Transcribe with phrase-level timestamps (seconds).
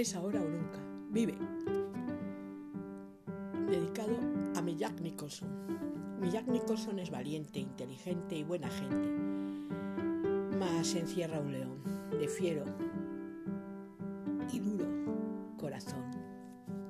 [0.00, 0.78] Es ahora o nunca.
[1.10, 1.34] Vive.
[3.68, 4.16] Dedicado
[4.56, 5.50] a mi Jack Nicholson.
[6.18, 9.08] Mi Jack Nicholson es valiente, inteligente y buena gente.
[10.58, 11.82] Mas encierra un león,
[12.18, 12.64] de fiero
[14.50, 14.86] y duro
[15.58, 16.10] corazón.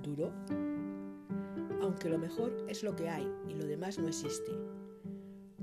[0.00, 0.32] ¿Duro?
[1.82, 4.52] Aunque lo mejor es lo que hay y lo demás no existe.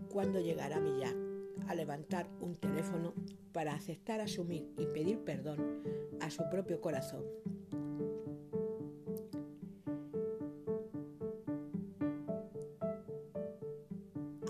[0.09, 1.28] ¿Cuándo llegará mi Jack
[1.67, 3.13] a levantar un teléfono
[3.51, 5.83] para aceptar asumir y pedir perdón
[6.21, 7.23] a su propio corazón.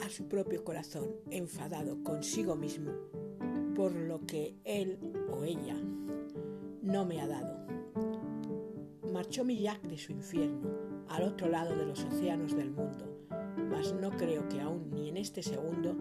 [0.04, 2.91] A su propio corazón, enfadado consigo mismo
[3.76, 4.99] por lo que él
[5.32, 5.76] o ella
[6.82, 7.66] no me ha dado.
[9.13, 10.70] Marchó mi Jack de su infierno
[11.07, 13.05] al otro lado de los océanos del mundo,
[13.70, 15.94] mas no creo que aún ni en este segundo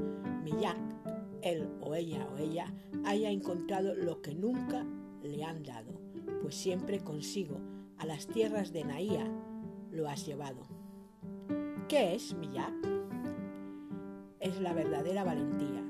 [0.42, 0.97] mi Jack
[1.42, 2.72] él o ella o ella
[3.04, 4.84] haya encontrado lo que nunca
[5.22, 6.00] le han dado,
[6.42, 7.58] pues siempre consigo
[7.98, 9.26] a las tierras de Naía
[9.90, 10.66] lo has llevado.
[11.88, 12.74] ¿Qué es, Jack?
[14.40, 15.82] Es la verdadera valentía,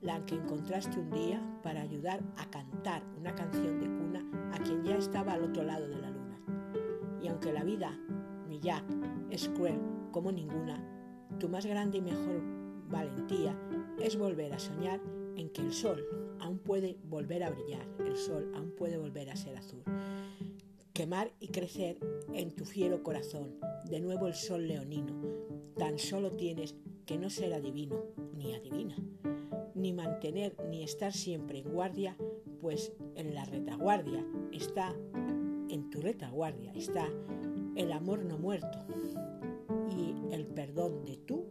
[0.00, 4.84] la que encontraste un día para ayudar a cantar una canción de cuna a quien
[4.84, 6.40] ya estaba al otro lado de la luna.
[7.22, 7.98] Y aunque la vida,
[8.60, 8.84] Jack,
[9.30, 9.78] es cruel
[10.10, 10.82] como ninguna,
[11.38, 12.40] tu más grande y mejor
[12.88, 13.54] valentía
[14.00, 15.00] es volver a soñar
[15.36, 16.04] en que el sol
[16.40, 19.82] aún puede volver a brillar, el sol aún puede volver a ser azul.
[20.92, 21.98] Quemar y crecer
[22.32, 23.56] en tu fiero corazón,
[23.88, 25.12] de nuevo el sol leonino.
[25.76, 28.04] Tan solo tienes que no ser adivino
[28.36, 28.96] ni adivina,
[29.74, 32.16] ni mantener ni estar siempre en guardia,
[32.60, 34.94] pues en la retaguardia está,
[35.68, 37.08] en tu retaguardia está
[37.76, 38.78] el amor no muerto
[39.90, 41.46] y el perdón de tú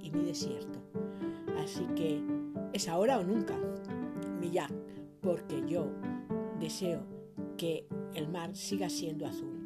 [0.00, 0.80] y mi desierto.
[1.62, 2.22] Así que
[2.72, 3.58] es ahora o nunca,
[4.40, 4.72] Jack,
[5.20, 5.90] porque yo
[6.58, 7.02] deseo
[7.56, 9.58] que el mar siga siendo azul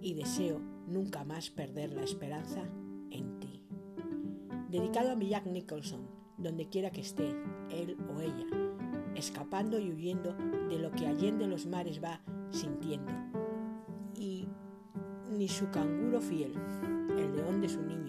[0.00, 2.62] y deseo nunca más perder la esperanza
[3.10, 3.62] en ti.
[4.70, 6.06] Dedicado a Jack Nicholson,
[6.36, 7.34] donde quiera que esté,
[7.70, 8.46] él o ella,
[9.14, 10.34] escapando y huyendo
[10.68, 12.20] de lo que allende los mares va
[12.50, 13.10] sintiendo.
[14.14, 14.46] Y
[15.30, 16.54] ni su canguro fiel,
[17.16, 18.07] el león de su niño,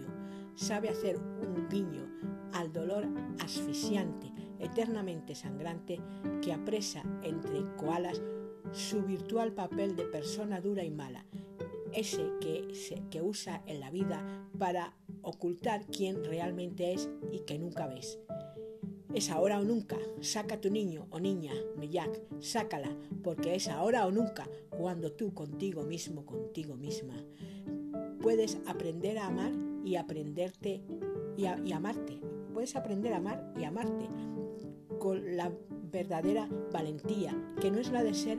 [0.60, 2.06] sabe hacer un guiño
[2.54, 3.08] al dolor
[3.40, 6.02] asfixiante, eternamente sangrante,
[6.42, 8.22] que apresa entre koalas
[8.74, 11.26] su virtual papel de persona dura y mala,
[11.94, 12.68] ese que,
[13.10, 14.22] que usa en la vida
[14.58, 18.20] para ocultar quién realmente es y que nunca ves.
[19.14, 21.54] Es ahora o nunca, saca tu niño o niña,
[21.90, 27.16] Jack, sácala, porque es ahora o nunca cuando tú contigo mismo, contigo misma,
[28.22, 30.82] puedes aprender a amar y aprenderte
[31.38, 32.20] y, amarte,
[32.54, 34.08] puedes aprender a amar y amarte
[35.00, 35.52] con la
[35.92, 38.38] verdadera valentía, que no es la de ser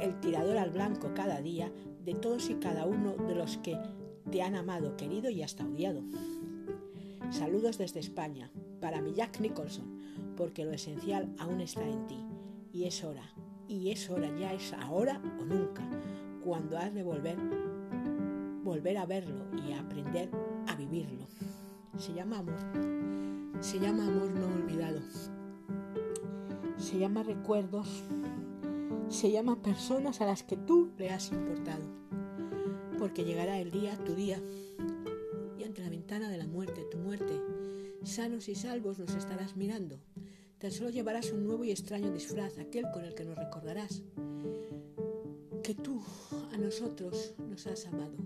[0.00, 1.72] el tirador al blanco cada día
[2.04, 3.78] de todos y cada uno de los que
[4.30, 6.02] te han amado, querido y hasta odiado.
[7.30, 9.84] Saludos desde España, para mi Jack Nicholson,
[10.36, 12.24] porque lo esencial aún está en ti.
[12.72, 13.34] Y es hora,
[13.68, 15.82] y es hora, ya es ahora o nunca,
[16.44, 17.36] cuando has de volver,
[18.62, 20.30] volver a verlo y a aprender
[20.68, 21.26] a vivirlo.
[21.98, 23.08] Se llama amor.
[23.60, 25.00] Se llama amor no olvidado,
[26.76, 28.04] se llama recuerdos,
[29.08, 31.82] se llama personas a las que tú le has importado,
[32.98, 34.40] porque llegará el día, tu día,
[35.58, 37.42] y ante la ventana de la muerte, tu muerte,
[38.04, 39.98] sanos y salvos nos estarás mirando.
[40.58, 44.02] Tan solo llevarás un nuevo y extraño disfraz, aquel con el que nos recordarás
[45.64, 46.00] que tú
[46.52, 48.16] a nosotros nos has amado,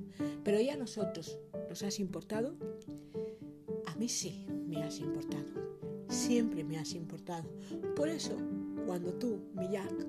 [0.45, 1.39] pero ¿y nosotros
[1.69, 2.55] nos has importado?
[3.87, 5.45] A mí sí me has importado,
[6.09, 7.49] siempre me has importado.
[7.95, 8.37] Por eso,
[8.87, 10.07] cuando tú, mi Jack,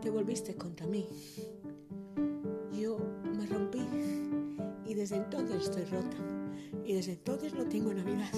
[0.00, 1.06] te volviste contra mí,
[2.72, 2.98] yo
[3.36, 3.86] me rompí
[4.86, 6.16] y desde entonces estoy rota.
[6.84, 8.30] Y desde entonces no tengo Navidad.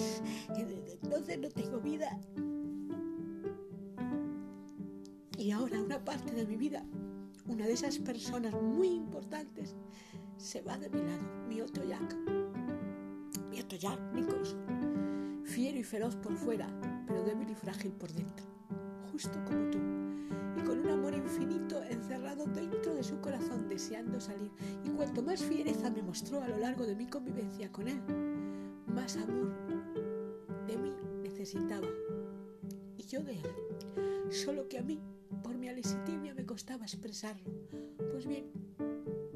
[0.56, 2.20] Y desde entonces no tengo vida.
[5.36, 6.84] Y ahora una parte de mi vida,
[7.48, 9.74] una de esas personas muy importantes,
[10.36, 12.16] se va de mi lado, mi otro Jack.
[13.50, 14.76] Mi otro Jack Nicholson
[15.46, 16.68] fiero y feroz por fuera,
[17.06, 18.44] pero débil y frágil por dentro,
[19.12, 19.78] justo como tú,
[20.56, 24.50] y con un amor infinito encerrado dentro de su corazón deseando salir.
[24.84, 28.00] Y cuanto más fiereza me mostró a lo largo de mi convivencia con él,
[28.86, 29.54] más amor
[30.66, 31.88] de mí necesitaba.
[32.96, 33.46] Y yo de él.
[34.30, 35.00] Solo que a mí,
[35.42, 37.50] por mi alesitimia, me costaba expresarlo.
[38.12, 38.46] Pues bien,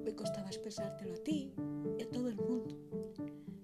[0.02, 1.52] me costaba expresártelo a ti
[1.98, 2.76] y a todo el mundo.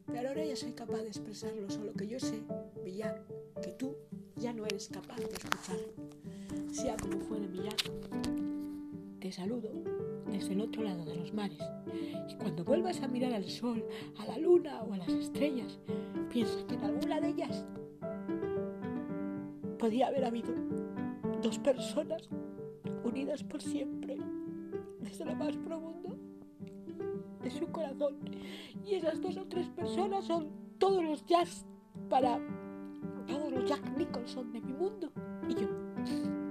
[0.06, 2.42] Pero ahora ya soy capaz de expresarlo, solo que yo sé,
[2.84, 3.24] Villar,
[3.62, 3.96] que tú
[4.36, 5.92] ya no eres capaz de escucharlo.
[6.70, 7.76] Sea como fuere, Villar,
[9.20, 9.70] te saludo
[10.30, 11.62] desde el otro lado de los mares.
[12.28, 13.84] Y cuando vuelvas a mirar al sol,
[14.18, 15.78] a la luna o a las estrellas,
[16.32, 17.64] piensa que en alguna de ellas
[19.78, 20.54] podía haber habido
[21.46, 22.28] dos personas
[23.04, 24.16] unidas por siempre
[24.98, 26.16] desde lo más profundo
[27.40, 28.16] de su corazón.
[28.84, 31.64] Y esas dos o tres personas son todos los jazz
[32.10, 32.40] para
[33.28, 35.12] todos los Jack Nicholson de mi mundo
[35.48, 36.45] y yo.